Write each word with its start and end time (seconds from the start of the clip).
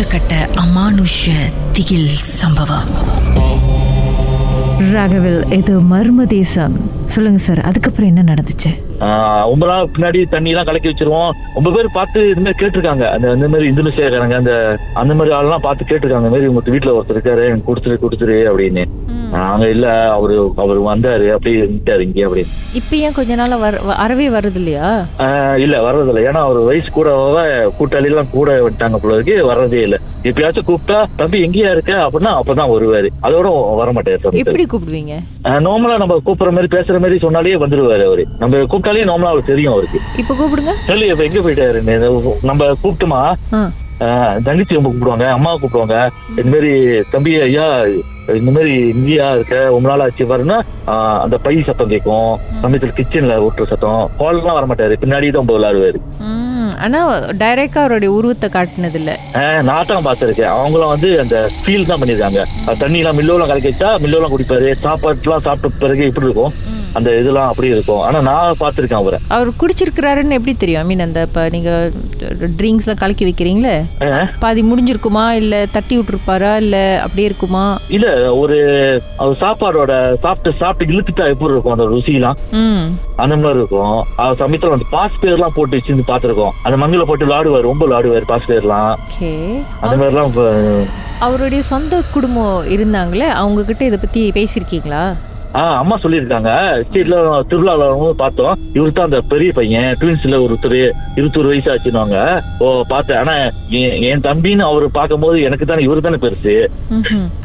உச்சக்கட்ட 0.00 0.34
அமானுஷ 0.60 1.30
திகில் 1.72 2.06
சம்பவம். 2.08 2.86
ராகவில் 4.92 5.52
இது 5.52 5.80
மர்ம 5.80 6.26
தேசம். 6.26 6.76
சொல்லுங்க 7.06 7.38
சார் 7.38 7.60
அதுக்கப்புறம் 7.60 8.16
என்ன 8.16 8.34
நடந்துச்சு? 8.34 8.89
ரொம்ப 9.50 9.64
நாள் 9.70 9.90
பின்னாடி 9.94 10.20
தண்ணி 10.34 10.50
எல்லாம் 10.52 10.68
கலக்கி 10.68 10.88
வச்சிருவோம். 10.88 11.30
ரொம்ப 11.56 11.68
பேர் 11.74 11.96
பார்த்து 11.98 12.20
இந்த 12.32 12.42
மாதிரி 12.44 12.60
கேட்டிருக்காங்க. 12.62 13.04
அந்த 13.14 13.26
இந்த 13.36 13.48
மாதிரி 13.52 13.68
இந்தோனேஷியாக்காரங்க 13.70 14.36
அந்த 14.40 14.54
அந்த 15.02 15.12
மாதிரி 15.18 15.34
ஆள்லாம் 15.36 15.66
பார்த்து 15.66 15.88
கேட்டிருக்காங்க. 15.90 16.26
இந்த 16.26 16.34
மாதிரி 16.34 16.50
உங்க 16.52 16.74
வீட்டுல 16.74 16.94
ஒருத்தர் 16.96 17.16
இருக்காரு 17.16 17.48
எனக்கு 17.50 17.68
கொடுத்துரு 17.70 18.02
கொடுத்துரு 18.04 18.36
அப்படின்னு. 18.50 18.84
நாங்க 19.36 19.64
இல்ல 19.74 19.86
அவரு 20.16 20.36
அவர் 20.62 20.78
வந்தாரு 20.90 21.26
அப்படியே 21.34 21.58
இருந்துட்டாரு 21.62 22.04
இங்கே 22.06 22.24
அப்படின்னு 22.26 22.54
இப்போ 22.78 22.94
ஏன் 23.06 23.16
கொஞ்ச 23.18 23.32
நாளா 23.40 23.56
அறவே 24.04 24.26
வருது 24.36 24.58
இல்லையா 24.60 24.88
இல்ல 25.64 25.76
வர்றதில்ல. 25.86 26.24
ஏன்னா 26.30 26.40
அவர் 26.46 26.68
வயசு 26.70 26.90
கூட 26.98 27.10
கூட்டாளி 27.78 28.10
எல்லாம் 28.10 28.32
கூட 28.36 28.50
வந்துட்டாங்க 28.66 28.98
போல 29.02 29.18
இருக்கு 29.18 29.36
வர்றதே 29.50 29.82
இல்ல. 29.88 29.98
எப்பயாச்சும் 30.28 30.66
கூப்பிட்டா 30.68 30.98
தம்பி 31.20 31.38
எங்கேயா 31.44 31.70
இருக்க? 31.74 31.92
அப்படின்னா 32.06 32.32
அப்பதான் 32.40 32.72
வருவாரு. 32.72 33.08
அதோட 33.26 33.48
வர 33.80 33.90
மாட்டாரு 33.96 34.40
எப்படி 34.42 34.66
கூப்பிடுவீங்க? 34.72 35.14
நார்மலா 35.66 35.96
நம்ம 36.02 36.18
கூப்பிடுற 36.26 36.50
மாதிரி 36.56 36.70
பேசுற 36.76 36.98
மாதிரி 37.04 37.18
சொன்னாலே 37.26 37.56
வந்துருவாரு 37.64 38.04
அவரு. 38.10 38.24
நம்ம 38.42 38.64
கூப்பிட்டாலே 38.90 39.10
நார்மலா 39.10 39.32
அவருக்கு 39.32 39.52
தெரியும் 39.52 39.74
அவருக்கு. 39.74 39.98
இப்போ 40.20 40.34
கூப்பிடுங்க. 40.40 40.72
சொல்லி 40.90 41.06
இப்ப 41.12 41.24
எங்க 41.28 41.40
போயிட்டாரு 41.46 41.80
நம்ம 42.50 42.70
கூப்பிட்டுமா? 42.82 43.22
தங்கச்சி 44.46 44.76
ரொம்ப 44.76 44.90
கூப்பிடுவாங்க 44.90 45.26
அம்மா 45.36 45.50
கூப்பிடுவாங்க. 45.62 45.96
இந்த 46.40 46.50
மாதிரி 46.52 46.70
தம்பி 47.14 47.32
ஐயா 47.46 47.66
இந்த 48.38 48.50
மாதிரி 48.56 48.72
இங்கேயா 48.92 49.26
இருக்க 49.36 49.56
ரொம்ப 49.74 49.86
நாள் 49.90 50.04
ஆச்சு 50.04 50.24
பாருன்னா 50.30 50.58
அந்த 51.24 51.36
பை 51.46 51.54
சத்தம் 51.68 51.92
கேட்கும் 51.92 52.30
சமயத்துல 52.62 52.96
கிச்சன்ல 52.98 53.36
ஓட்டுற 53.46 53.66
சத்தம். 53.72 54.02
ஹால்லாம் 54.20 54.58
வர 54.58 54.66
மாட்டாரு 54.70 54.96
பின்னாடி 55.02 55.32
தான் 55.36 55.50
விளையாடுவாரு. 55.50 56.00
ஆனா 56.84 56.98
டைரக்டா 57.42 57.80
அவருடைய 57.84 58.10
உருவத்தை 58.18 58.48
காட்டினது 58.56 58.98
இல்ல 59.00 59.10
நான் 59.68 59.88
தான் 59.92 60.06
பார்த்திருக்கேன். 60.06 60.52
அவங்களும் 60.58 60.92
வந்து 60.94 61.08
அந்த 61.22 61.36
ஃபீல் 61.62 61.88
தான் 61.90 62.00
பண்ணிருக்காங்க 62.02 62.42
தண்ணி 62.82 63.00
எல்லாம் 63.02 63.18
மில்லோலாம் 63.20 63.50
கலக்கி 63.50 63.72
வச்சா 63.72 63.90
மில்லோலாம் 64.04 64.34
குடிப்பாரு. 64.34 64.70
சாப்பாட்டுலாம் 64.86 65.46
சாப்பிட்ட 65.48 65.82
பிறகு 65.84 66.08
எப்படி 66.10 66.28
இருக்கும்? 66.28 66.54
அந்த 66.98 67.08
இதெல்லாம் 67.20 67.48
அப்படி 67.50 67.68
இருக்கும். 67.74 68.00
ஆனா 68.06 68.18
நான் 68.28 68.60
பார்த்திருக்கேன் 68.60 69.00
அவரை. 69.00 69.18
அவர் 69.34 69.48
குடிச்சிருக்கிறாருன்னு 69.60 70.36
எப்படி 70.38 70.54
தெரியும்? 70.62 70.80
ஐ 70.82 70.86
மீன் 70.90 71.04
அந்த 71.06 71.20
இப்போ 71.28 71.42
நீங்க 71.54 71.70
ட்ரிங்க்ஸ்லாம் 72.60 73.00
கலக்கி 73.02 73.24
வைக்கிறீங்களே? 73.28 73.74
பாதி 74.44 74.62
முடிஞ்சிருக்குமா? 74.70 75.24
இல்ல 75.42 75.54
தட்டி 75.76 75.94
விட்டுருப்பாரா? 75.98 76.52
இல்ல 76.64 76.76
அப்படியே 77.04 77.28
இருக்குமா? 77.30 77.64
இல்ல 77.96 78.08
ஒரு 78.42 78.58
அவர் 79.22 79.40
சாப்பாடோட 79.44 79.92
சாப்பிட்டு 80.24 80.58
சாப்பிட்டு 80.62 80.92
இழுத்துட்டா 80.94 81.26
எப்படி 81.34 81.52
இருக்கும்? 81.54 81.76
அந்த 81.76 81.88
ருசிலாம். 81.94 82.40
அந்த 83.22 83.34
மாதிரி 83.42 83.60
இருக்கும். 83.62 83.96
அது 84.24 84.40
சமயத்துல 84.44 84.74
வந்து 84.74 84.90
பாஸ் 84.96 85.20
பேர்லாம் 85.22 85.56
போட்டு 85.58 85.76
வச்சிருந்து 85.76 86.10
பாத்துருக்கோம் 86.12 86.54
அந்த 86.66 86.76
மங்கில 86.82 87.06
போட்டு 87.10 87.28
விளாடுவார் 87.30 87.68
ரொம்ப 87.70 87.86
விளாடுவார் 87.86 88.30
பாஸ் 88.32 88.50
பேர்லாம். 88.52 88.92
அந்த 89.84 89.94
மாதிரிலாம் 90.02 90.36
அவருடைய 91.24 91.62
சொந்த 91.70 91.94
குடும்பம் 92.12 92.68
இருந்தாங்களே 92.74 93.26
அவங்க 93.40 93.64
கிட்ட 93.70 93.82
இதை 93.88 93.98
பத்தி 94.04 94.20
பேசியிருக்கீங்களா? 94.36 95.02
ஆஹ் 95.52 95.76
அம்மா 95.76 95.98
சொல்லியிருக்காங்க. 96.02 96.50
ஸ்ட்ரீட்ல 96.82 97.16
திருவிழாவில் 97.42 97.84
வரும்போது 97.84 98.16
பார்த்தோம். 98.16 98.58
இவரு 98.74 98.92
தான் 98.92 99.04
அந்த 99.04 99.20
பெரிய 99.28 99.52
பையன். 99.52 99.96
ட்வின்ஸ்ல 100.00 100.38
ஒருத்தர் 100.44 100.76
இருபத்தொரு 101.16 101.48
வயசு 101.48 101.72
ஆச்சுன்னாங்க 101.72 102.42
ஓ 102.58 102.82
பார்த்தேன். 102.88 103.16
ஆனா 103.16 103.34
என் 104.08 104.20
தம்பின்னு 104.20 104.62
அவர் 104.62 104.90
பார்க்கும்போது 104.90 105.40
எனக்கு 105.40 105.64
தானே 105.64 105.86
இவரு 105.86 106.00
தானே 106.00 106.16
பெருசு. 106.16 106.54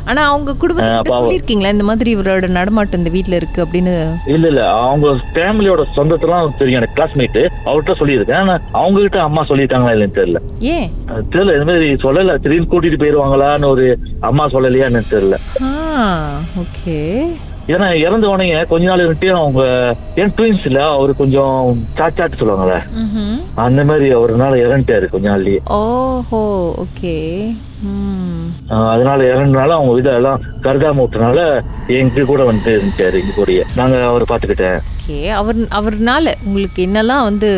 ஆனா 0.06 0.28
அவங்க 0.30 0.52
ஆ, 0.52 0.56
குடும்பத்தை 0.56 1.14
சொல்லியிருக்கீங்களா 1.18 1.72
இந்த 1.72 1.84
மாதிரி 1.84 2.16
இவரோட 2.16 2.48
நடமாட்டம் 2.50 3.00
இந்த 3.00 3.10
வீட்ல 3.10 3.36
இருக்கு 3.36 3.66
அப்படின்னு? 3.66 3.96
இல்ல 4.28 4.48
இல்ல. 4.48 4.72
அவங்க 4.74 5.08
ஃபேமிலியோட 5.34 5.84
சொந்தத்தெல்லாம் 5.96 6.58
தெரியும். 6.58 6.82
எனக்கு 6.82 6.98
கிளாஸ்மேட் 6.98 7.40
அவர்கிட்ட 7.66 7.96
சொல்லியிருக்கேன். 8.00 8.40
ஆனா 8.40 8.60
அவங்க 8.72 9.00
கிட்ட 9.00 9.22
அம்மா 9.22 9.44
சொல்லியிருக்காங்களா 9.44 9.96
இல்லைன்னு 9.96 10.20
தெரியல. 10.20 10.42
ஏன்? 10.60 10.88
தெரியல. 11.30 11.54
இந்த 11.54 11.66
மாதிரி 11.66 11.94
சொல்லல. 12.06 12.38
திடீர்னு 12.38 12.72
கூட்டிட்டு 12.72 13.02
போயிருவாங்களான்னு 13.02 13.68
ஒரு 13.68 13.88
அம்மா 14.22 14.48
சொல்லலையா 14.48 14.90
எனக்கு 14.90 15.18
தெரியல. 15.18 15.38
ஓகே. 16.60 17.00
ஏன்னா 17.74 17.88
இறந்த 18.00 18.26
உடனே 18.30 18.48
கொஞ்ச 18.72 18.84
நாள் 18.88 19.04
இருந்துட்டு 19.04 19.30
அவங்க 19.38 19.62
என் 20.16 20.34
ட்வின்ஸ் 20.38 20.66
இல்ல 20.70 20.80
அவரு 20.90 21.14
கொஞ்சம் 21.16 21.54
சாச்சாட்டு 21.98 22.40
சொல்லுவாங்கல்ல? 22.40 22.76
அந்த 23.66 23.84
மாதிரி 23.84 24.08
அவருனால 24.16 24.60
இறந்துட்டாரு 24.66 25.08
கொஞ்ச 25.14 25.26
நாள்லயே. 25.30 25.60
ஓஹோ 25.80 26.42
ஓகே. 26.84 27.14
அதனால 28.92 29.18
இறந்தனால 29.34 29.76
அவங்க 29.78 30.00
இதெல்லாம் 30.02 30.44
கருதாம 30.62 31.02
விட்டனால 31.04 31.40
எங்க 32.00 32.28
கூட 32.32 32.44
வந்து 32.44 32.70
இருந்துட்டாரு 32.78 33.20
எங்க 33.22 33.34
கூடயே. 33.38 33.64
நாங்க 33.76 34.04
அவரை 34.04 34.28
பாத்துக்கிட்டேன் 34.30 35.32
அவர் 35.40 35.58
அவர்னால 35.80 36.34
உங்களுக்கு 36.46 36.80
என்னெல்லாம் 36.88 37.28
வந்து 37.30 37.50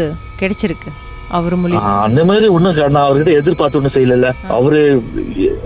கிடைச்சிருக்கு? 0.41 0.90
அந்த 1.30 2.24
மாதிரி 2.26 2.48
ஒண்ணும் 2.48 2.76
நான் 2.76 3.12
அவர்கிட்ட 3.12 3.38
எதிர்பார்த்து 3.38 3.78
ஒண்ணும் 3.78 3.96
செய்யல 3.96 4.34
அவரு 4.48 5.02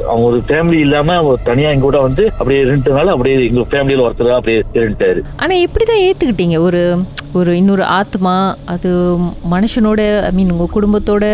அவங்க 0.08 0.28
ஒரு 0.28 0.44
ஃபேமிலி 0.48 0.80
இல்லாம 0.80 1.38
தனியா 1.44 1.70
எங்க 1.70 1.82
கூட 1.82 2.00
வந்து 2.00 2.32
அப்படியே 2.38 2.64
இருந்துட்டனால 2.64 3.06
அப்படியே 3.06 3.48
எங்க 3.48 3.60
ஃபேமிலியில 3.60 4.06
ஒருத்தர் 4.08 4.36
அப்படியே 4.36 4.64
இருந்துட்டாரு. 4.74 5.22
ஆனா 5.38 5.56
எப்படிதான் 5.56 6.04
ஏத்துக்கிட்டீங்க? 6.04 6.58
ஒரு 6.58 7.04
ஒரு 7.40 7.52
இன்னொரு 7.60 7.84
ஆத்மா 7.98 8.34
அது 8.74 8.90
மனுஷனோட 9.54 10.00
ஐ 10.28 10.32
மீன் 10.38 10.52
உங்க 10.54 10.68
குடும்பத்தோட 10.74 11.26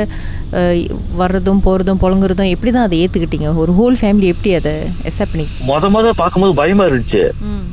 வர்றதும் 1.19 1.61
போறதும் 1.65 2.01
புழங்குறதும் 2.03 2.51
எப்படி 2.53 2.71
தான் 2.71 2.85
அதை 2.87 2.97
ஏத்துக்கிட்டீங்க? 3.03 3.47
ஒரு 3.61 3.71
ஹோல் 3.79 3.97
ஃபேமிலி 4.01 4.27
எப்படி 4.33 4.51
அதை 4.59 4.73
அக்செப்ட் 5.07 5.33
பண்ணி 5.33 5.45
முத 5.69 5.89
முத 5.95 6.11
பார்க்கும்போது 6.21 6.53
பயமா 6.59 6.83
இருந்துச்சு. 6.89 7.23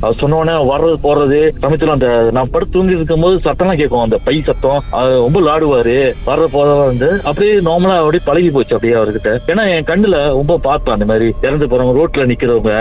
அவர் 0.03 0.17
சொன்ன 0.21 0.37
உடனே 0.39 0.55
வர்றது 0.71 0.97
போறது 1.05 1.39
சமயத்துல 1.63 1.95
அந்த 1.97 2.07
நான் 2.37 2.51
படுத்து 2.53 2.75
தூங்கி 2.75 2.97
இருக்கும் 2.97 3.23
போது 3.25 3.37
சத்தம்லாம் 3.45 3.79
கேட்கும். 3.81 4.03
அந்த 4.05 4.17
பை 4.27 4.35
சத்தம் 4.49 4.81
அது 4.99 5.13
ரொம்ப 5.25 5.37
விளாடுவாரு 5.41 5.95
வர்ற 6.29 6.47
போறதா 6.55 6.83
வந்து 6.91 7.09
அப்படியே 7.29 7.53
நார்மலா 7.69 7.99
அப்படியே 8.01 8.25
பழகி 8.29 8.49
போச்சு 8.57 8.75
அப்படியே 8.77 8.97
அவர்கிட்ட. 8.99 9.31
ஏன்னா 9.53 9.65
என் 9.75 9.89
கண்ணுல 9.91 10.17
ரொம்ப 10.39 10.59
பார்ப்பேன் 10.67 10.95
அந்த 10.97 11.07
மாதிரி. 11.11 11.29
இறந்து 11.47 11.69
போறவங்க 11.71 11.95
ரோட்ல 11.99 12.27
நிக்கிறவங்க. 12.33 12.73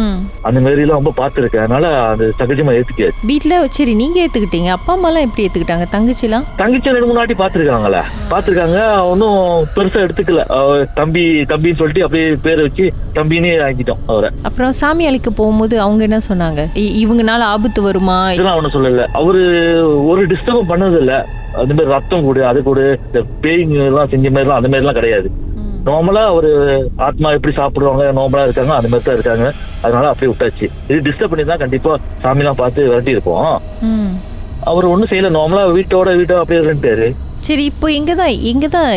ம். 0.00 0.16
அந்த 0.48 0.58
மாதிரி 0.66 0.84
எல்லாம் 0.86 1.00
ரொம்ப 1.02 1.14
பார்த்திருக்கேன். 1.20 1.66
அதனால 1.66 1.86
அது 2.12 2.24
சகஜமா 2.40 2.76
ஏத்துக்காது 2.78 3.28
வீட்ல 3.32 3.60
சரி 3.78 3.94
நீங்க 4.02 4.18
ஏத்துக்கிட்டீங்க. 4.24 4.70
அப்பா 4.78 4.91
அம்மாலாம் 4.94 5.24
எப்படி 5.26 5.44
ஏத்துக்கிட்டாங்க? 5.46 5.86
தங்கச்சிலாம்? 5.94 6.44
தங்கச்சி 6.60 6.94
ரெண்டு 6.94 7.08
மூணு 7.08 7.20
வாட்டி 7.20 7.36
பாத்துருக்காங்களே 7.40 8.00
பாத்துருக்காங்க 8.32 8.78
ஒன்னும் 9.10 9.38
பெருசா 9.76 10.02
எடுத்துக்கல. 10.06 10.42
தம்பி 10.98 11.22
தம்பின்னு 11.52 11.80
சொல்லிட்டு 11.80 12.04
அப்படியே 12.06 12.26
பேரை 12.46 12.62
வச்சு 12.66 12.86
தம்பினே 13.18 13.52
ஆக்கிட்டோம் 13.68 14.02
அவரை. 14.12 14.30
அப்புறம் 14.50 14.74
சாமி 14.80 15.06
அழைக்க 15.10 15.30
போகும்போது 15.40 15.76
அவங்க 15.86 16.02
என்ன 16.08 16.20
சொன்னாங்க? 16.30 16.62
இவங்கனால 17.04 17.48
ஆபத்து 17.54 17.82
வருமா? 17.88 18.18
இதெல்லாம் 18.36 18.58
ஒண்ணும் 18.60 18.76
சொல்லல. 18.78 19.06
அவரு 19.20 19.42
ஒரு 20.12 20.24
டிஸ்டர்பும் 20.32 20.70
பண்ணது 20.72 20.98
இல்ல 21.04 21.14
அந்த 21.62 21.72
மாதிரி 21.76 21.92
ரத்தம் 21.94 22.26
கூடு 22.26 22.42
அது 22.50 22.60
கூடு 22.66 22.84
இந்த 23.06 23.20
பேய்ங்க 23.44 23.78
எல்லாம் 23.90 24.12
செஞ்ச 24.12 24.26
மாதிரி 24.30 24.46
எல்லாம் 24.46 24.60
அந்த 24.60 24.68
மாதிரி 24.70 24.84
எல்லாம் 24.84 25.00
கிடையாது 25.00 25.30
நார்மலா 25.86 26.24
ஒரு 26.38 26.50
ஆத்மா 27.06 27.28
எப்படி 27.36 27.52
சாப்பிடுவாங்க 27.58 28.02
நார்மலா 28.18 28.44
இருக்காங்க 28.48 28.74
அந்த 28.78 28.88
மாதிரி 28.92 29.06
தான் 29.06 29.16
இருக்காங்க. 29.18 29.46
அதனால 29.84 30.10
அப்படியே 30.10 30.30
விட்டாச்சு. 30.32 30.66
இது 30.90 30.98
டிஸ்டர்ப் 31.06 31.32
பண்ணி 31.32 31.46
தான் 31.48 31.62
கண்டிப்பா 31.64 31.94
சாமி 32.24 32.42
எல்லாம் 32.44 32.60
பார்த்து 32.60 32.90
விரட்டி 32.90 33.16
இருப்போம் 33.16 33.48
அவர் 34.70 34.92
ஒண்ணும் 34.92 35.10
செய்யல. 35.12 35.34
நார்மலா 35.38 35.66
வீட்டோட 35.76 36.16
வீட்டோட 36.20 36.40
அப்படியே 36.42 36.62
இருந்துட்டாரு. 36.62 37.08
சரி 37.46 37.62
இப்போ 37.70 37.86
எங்க 37.98 38.12
தான் 38.18 38.34
எங்க 38.50 38.66
தான் 38.74 38.90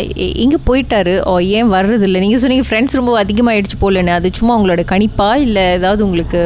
எங்க 0.44 0.58
போயிட்டாரு. 0.66 1.14
ஓ 1.30 1.32
ஏன் 1.60 1.72
வர்றது 1.76 2.04
இல்லை 2.08 2.20
நீங்க 2.24 2.38
சொன்னீங்க 2.42 2.66
ஃப்ரெண்ட்ஸ் 2.68 2.98
ரொம்ப 3.00 3.14
அதிகமாயிடுச்சு 3.22 3.78
போலன்னு. 3.84 4.12
அது 4.18 4.28
சும்மா 4.40 4.56
உங்களோட 4.58 4.82
கணிப்பா? 4.92 5.30
இல்ல 5.46 5.60
ஏதாவது 5.78 6.02
உங்களுக்கு 6.08 6.42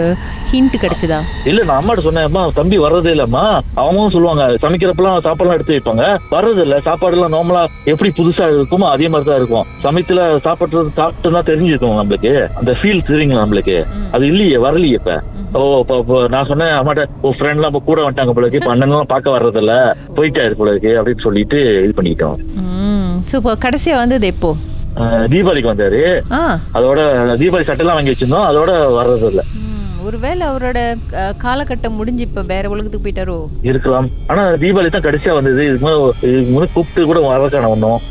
ஹிண்ட் 0.52 0.76
கிடைச்சதா? 0.84 1.18
இல்ல 1.52 1.64
நான் 1.70 1.80
அம்மாட்ட 1.82 2.06
சொன்னேன் 2.06 2.28
அம்மா 2.30 2.44
தம்பி 2.60 2.78
வர்றதே 2.86 3.12
இல்லம்மா 3.16 3.44
அவங்களும் 3.82 4.14
சொல்லுவாங்க 4.16 4.46
சமைக்கிறப்பெல்லாம் 4.66 5.26
சாப்பாடுலாம் 5.28 5.58
எடுத்து 5.60 5.76
வைப்பாங்க. 5.76 6.06
வர்றது 6.36 6.64
இல்ல 6.68 6.78
சாப்பாடு 6.88 7.18
எல்லாம் 7.18 7.36
நார்மலா 7.36 7.64
எப்படி 7.94 8.12
புதுசா 8.20 8.48
இருக்குமோ 8.54 8.88
அதே 8.96 9.10
மாதிரி 9.16 9.30
தான் 9.32 9.42
இருக்கும். 9.42 9.68
சமயத்துல 9.88 10.30
சாப்பிட்டு 10.48 10.86
சாப்பிட்டு 11.02 11.36
தான் 11.38 11.50
தெரிஞ்சிருக்கும் 11.52 12.00
நம்மளுக்கு. 12.02 12.34
அந்த 12.62 12.74
ஃபீல் 12.80 13.06
தெரியுங்களா 13.12 13.44
நம்மளுக்கு? 13.46 13.78
அது 14.16 14.26
இல்லையே 14.32 14.60
வரலையே 14.68 15.02
இப்ப. 15.02 15.20
ஓ 15.58 15.62
நான் 16.34 16.48
சொன்னேன் 16.50 16.74
அம்மாட்ட 16.80 17.04
ஓ 17.22 17.30
ஃப்ரெண்ட் 17.38 17.60
எல்லாம் 17.60 17.72
இப்ப 17.74 17.82
கூட 17.86 18.00
வந்துட்டாங்க 18.02 18.34
போல 18.34 18.46
இருக்கு. 18.46 18.60
இப்ப 18.62 18.74
அண்ணன்லாம் 18.76 19.12
பார்க்க 19.14 19.36
வர்றதில்ல. 19.38 19.74
போயிட்டாரு 20.18 20.58
போல 20.60 20.74
இருக்கு 20.74 20.92
அப்படின்னு 21.00 21.26
சொல்லிட்டு 21.28 21.60
இது 21.84 21.94
பண்ணிட்டோம் 22.00 22.38
இப்போ 23.38 23.54
கடைசியா 23.66 23.96
வந்தது 23.96 24.28
எப்போ? 24.34 24.52
தீபாவளிக்கு 25.32 25.72
வந்தாரு. 25.72 26.02
அதோட 26.78 27.00
தீபாவளி 27.42 27.68
சட்டெல்லாம் 27.70 27.98
வாங்கி 27.98 28.14
வச்சிருந்தோம். 28.14 28.48
அதோட 28.52 28.72
வர்றதில்ல. 28.98 29.44
ம், 29.60 29.98
ஒருவேளை 30.08 30.44
அவரோட 30.48 30.80
காலகட்டம் 31.44 31.98
முடிஞ்சு 32.00 32.24
இப்ப 32.28 32.42
வேற 32.54 32.70
உலகத்துக்கு 32.70 33.06
போயிட்டாரோ? 33.08 33.38
இருக்கலாம். 33.62 34.10
ஆனா 34.28 34.44
தீபாவளி 34.64 34.92
தான் 34.96 35.08
கடைசியா 35.08 35.34
வந்தது. 35.40 35.66
இதுக்கு 35.70 35.88
முன்னாடி 36.54 36.74
கூப்பிட்டு 36.74 37.10
கூட 37.12 37.20
வரக்கான 37.34 37.70
ஒன்றும் 37.76 38.02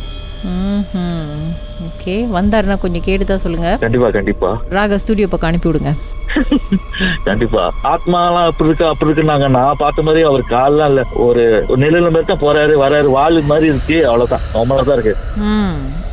ஓகே 1.99 2.15
வந்தாருன்னா 2.37 2.79
கொஞ்சம் 2.79 3.05
கேட்டுதான் 3.07 3.43
சொல்லுங்க. 3.45 3.77
கண்டிப்பா 3.81 4.11
கண்டிப்பா. 4.11 4.51
ராக 4.69 4.99
ஸ்டுடியோ 4.99 5.27
பக்கம் 5.29 5.49
அனுப்பி 5.49 5.69
விடுங்க. 5.69 5.93
கண்டிப்பா. 7.25 7.63
ஆத்மாலாம் 7.83 8.49
அப்படி 8.51 8.69
இருக்கு 8.69 8.87
அப்படி 8.87 9.11
இருக்குன்னாங்க. 9.11 9.49
நான் 9.49 9.79
பார்த்த 9.79 10.03
மாதிரி 10.03 10.25
அவர் 10.25 10.43
கால்லாம் 10.51 10.89
இல்ல. 10.89 11.03
ஒரு 11.27 11.45
நிழல் 11.77 12.09
மாதிரி 12.11 12.25
தான் 12.25 12.43
போறாரு 12.45 12.75
வராரு 12.85 13.09
வால் 13.17 13.41
மாதிரி 13.41 13.67
இருக்கு. 13.67 14.07
அவ்வளவுதான். 14.07 14.45
நார்மலா 14.55 14.85
தான் 14.91 14.99
இருக்கு. 14.99 15.15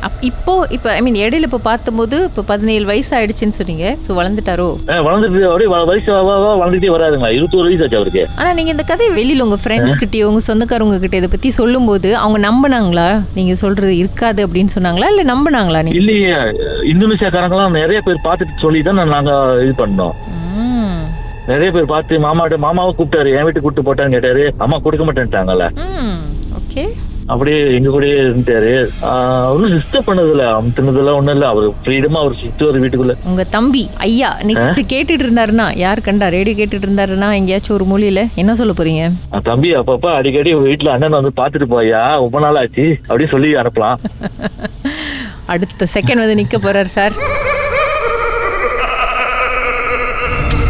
அப் 0.06 0.16
இப்போ 0.28 0.52
இப்போ 0.76 0.88
ஐ 0.96 1.00
மீன் 1.04 1.18
இடையில 1.24 1.48
இப்போ 1.48 1.60
பார்த்தபோது 1.68 2.16
இப்போ 2.28 2.42
பதினேழு 2.50 2.84
வயசு 2.90 3.12
ஆயிடுச்சுன்னு 3.18 3.56
சொன்னீங்க. 3.58 3.86
ஸோ 4.06 4.10
வளர்ந்துட்டாரோ? 4.18 4.68
வளர்ந்துட்டு 5.06 5.40
அப்படியே 5.50 5.70
வயசு 5.90 6.10
வளர்ந்துட்டே 6.60 6.90
வராதுங்களா 6.96 7.30
இருபத்தோரு 7.36 7.68
வயசு 7.68 7.84
ஆச்சு 7.86 7.98
அவருக்கு. 8.00 8.24
ஆனா 8.40 8.50
நீங்க 8.58 8.70
இந்த 8.74 8.86
கதையை 8.90 9.12
வெளியில 9.20 9.46
உங்க 9.46 9.58
ஃப்ரெண்ட்ஸ் 9.62 10.00
கிட்டயோ 10.02 10.28
உங்க 10.30 10.42
சொந்தக்காரங்க 10.50 10.98
கிட்ட 11.04 11.20
இதை 11.22 11.30
பத்தி 11.34 11.50
சொல்லும்போது 11.60 12.10
அவங்க 12.22 12.40
நம்பினாங்களா? 12.48 13.08
நீங்க 13.38 13.54
சொல்றது 13.64 13.94
இருக்காது 14.02 14.42
அப்படின்னு 14.48 14.74
சொன்னாங்களா? 14.76 15.10
இல்ல 15.14 15.24
நம்பினாங்களா 15.32 15.82
நீங்க? 15.86 15.98
இல்லையே. 16.02 16.36
இந்தோனேசியாக்காரங்களாம் 16.92 17.78
நிறைய 17.80 18.00
பேர் 18.08 18.24
பார்த்துட்டு 18.28 18.64
சொல்லி 18.66 18.82
தான் 18.88 19.02
நாங்க 19.16 19.32
இது 19.66 19.74
பண்ணோம். 19.82 20.14
நிறைய 21.50 21.70
பேர் 21.74 21.92
பார்த்து 21.92 22.14
மாமாட்ட 22.24 22.56
மாமாவை 22.64 22.92
கூப்பிட்டாரு. 22.94 23.34
என் 23.36 23.44
வீட்டுக்கு 23.46 23.66
கூப்பிட்டு 23.66 23.88
போட்டான்னு 23.88 24.16
கேட்டாரு. 24.16 24.44
அம்மா 24.64 24.76
கொடுக்க 24.86 25.04
மாட்டேன்ட்டாங்கல்ல. 25.08 25.66
ஓகே. 26.60 26.84
அப்படியே 27.26 27.74
எங்க 27.74 27.88
கூடயே 27.88 28.16
இருந்துட்டாரு 28.22 28.72
ஆஹ் 29.02 29.48
ஒன்றும் 29.48 29.72
டிஸ்டர்ப் 29.72 30.06
பண்ணதில்ல. 30.06 30.44
அமுத்துனதெல்லாம் 30.56 31.14
ஒண்ணும் 31.14 31.34
இல்ல. 31.34 31.46
அவர் 31.46 31.66
ஃப்ரீடமா 31.80 32.18
அவர் 32.18 32.34
சுத்துவார் 32.34 32.80
வீட்டுக்குள்ள. 32.82 33.14
உங்க 33.24 33.44
தம்பி 33.46 33.82
ஐயா 33.98 34.38
நிகழ்ச்சி 34.42 34.82
கேட்டுட்டு 34.84 35.24
இருந்தாருன்னா 35.24 35.76
யார் 35.76 36.00
கண்டா? 36.00 36.28
ரேடியோ 36.28 36.56
கேட்டுட்டு 36.56 36.86
இருந்தாருன்னா 36.86 37.34
எங்கேயாச்சும் 37.34 37.76
ஒரு 37.76 37.86
மொழியில 37.86 38.22
என்ன 38.34 38.54
சொல்ல 38.54 38.72
போறீங்க? 38.72 39.04
தம்பி 39.42 39.74
அப்பப்ப 39.74 40.14
அடிக்கடி 40.14 40.54
வீட்டுல 40.60 40.88
அண்ணன் 40.88 41.10
வந்து 41.10 41.32
பாத்துட்டு 41.36 41.68
போயா 41.70 42.16
ரொம்ப 42.16 42.40
நாள் 42.40 42.56
ஆச்சு. 42.56 42.86
அப்படின்னு 43.08 43.30
சொல்லி 43.30 43.54
அனுப்பலாம். 43.54 43.98
அடுத்த 45.46 45.86
செகண்ட் 45.94 46.22
வந்து 46.24 46.34
நிக்க 46.36 46.56
போறாரு 46.60 46.90
சார். 46.90 47.14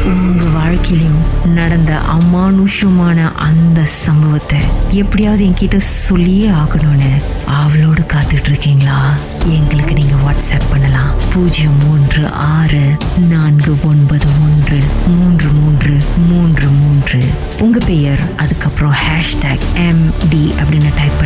உங்க 0.06 0.44
வாழ்க்கையிலும் 0.54 1.20
நடந்த 1.56 1.92
அமானுஷமான 2.16 3.18
அந்த 3.46 3.84
சம்பவத்தை 3.84 4.58
எப்படியாவது 4.90 5.42
என்கிட்ட 5.44 5.76
சொல்லியே 5.76 6.48
ஆகணும்னு 6.48 7.12
அவளோடு 7.60 8.02
காத்துட்டு 8.12 8.48
இருக்கீங்களா 8.52 8.98
எங்களுக்கு 9.46 9.94
நீங்க 9.94 10.16
வாட்ஸ்அப் 10.24 10.70
பண்ணலாம். 10.70 11.12
பூஜ்ஜியம் 11.32 11.78
மூன்று 11.84 12.22
ஆறு 12.28 12.84
நான்கு 13.32 13.72
ஒன்பது 13.84 14.26
ஒன்று 14.44 14.78
மூன்று 15.08 15.48
மூன்று 15.50 15.94
மூன்று 16.28 16.68
மூன்று. 16.68 17.20
உங்க 17.60 17.78
பெயர் 17.86 18.22
அதுக்கப்புறம் 18.36 18.96
ஹேஷ்டேக் 19.04 19.66
எம் 19.88 20.04
டி 20.30 20.42
அப்படின்னு 20.60 20.90
டைப் 20.96 21.18
பண்ண 21.18 21.25